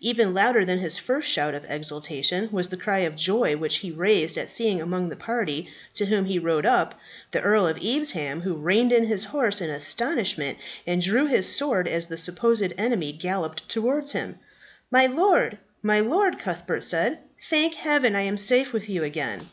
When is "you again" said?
18.90-19.46